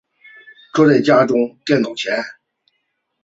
[0.73, 2.11] 坐在家中的电脑前